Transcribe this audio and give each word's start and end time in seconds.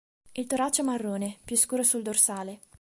Il 0.31 0.47
torace 0.47 0.81
è 0.81 0.83
marrone, 0.83 1.37
più 1.45 1.55
scuro 1.55 1.83
sul 1.83 2.01
dorsale. 2.01 2.59